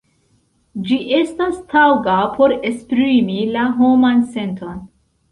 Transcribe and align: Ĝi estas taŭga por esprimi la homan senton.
Ĝi 0.85 0.95
estas 1.17 1.59
taŭga 1.73 2.15
por 2.37 2.55
esprimi 2.69 3.35
la 3.57 3.65
homan 3.83 4.23
senton. 4.37 4.81